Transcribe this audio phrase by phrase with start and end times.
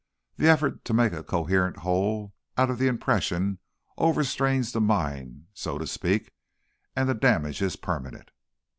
[0.37, 3.59] The effort to make a coherent whole out of the impression
[3.99, 6.31] overstrains the mind, so to speak,
[6.95, 8.31] and the damage is permanent."